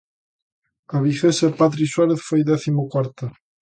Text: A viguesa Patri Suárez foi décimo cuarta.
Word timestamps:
A 0.95 0.97
viguesa 1.05 1.47
Patri 1.59 1.83
Suárez 1.93 2.21
foi 2.27 2.41
décimo 2.51 2.89
cuarta. 2.91 3.25